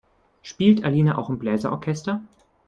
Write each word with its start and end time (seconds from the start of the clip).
Spielt 0.41 0.83
Alina 0.83 1.19
auch 1.19 1.29
im 1.29 1.37
Bläser-Orchester? 1.37 2.21